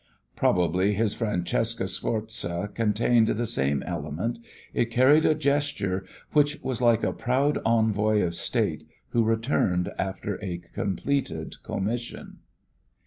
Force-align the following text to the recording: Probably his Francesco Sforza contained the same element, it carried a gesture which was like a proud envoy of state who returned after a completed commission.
Probably 0.35 0.93
his 0.95 1.13
Francesco 1.13 1.85
Sforza 1.85 2.71
contained 2.73 3.27
the 3.27 3.45
same 3.45 3.83
element, 3.83 4.39
it 4.73 4.85
carried 4.85 5.25
a 5.27 5.35
gesture 5.35 6.05
which 6.33 6.59
was 6.63 6.81
like 6.81 7.03
a 7.03 7.13
proud 7.13 7.59
envoy 7.63 8.21
of 8.23 8.33
state 8.33 8.87
who 9.09 9.21
returned 9.23 9.91
after 9.99 10.43
a 10.43 10.57
completed 10.73 11.57
commission. 11.61 12.39